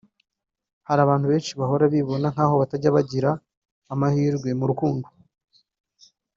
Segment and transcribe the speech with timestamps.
[0.87, 3.29] Hari abantu benshi bahora bibona nk’aho batajya bagira
[3.93, 5.07] amahirwe mu rukundo